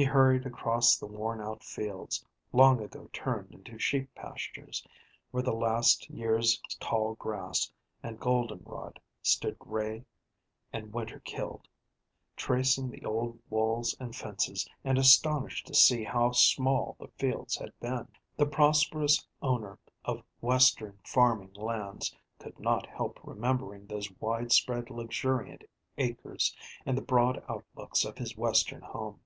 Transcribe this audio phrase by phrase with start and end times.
[0.00, 4.86] He hurried across the worn out fields, long ago turned into sheep pastures,
[5.32, 10.04] where the last year's tall grass and golden rod stood gray
[10.72, 11.66] and winter killed;
[12.36, 17.72] tracing the old walls and fences, and astonished to see how small the fields had
[17.80, 18.06] been.
[18.36, 25.64] The prosperous owner of Western farming lands could not help remembering those widespread luxuriant
[25.96, 26.54] acres,
[26.86, 29.18] and the broad outlooks of his Western home.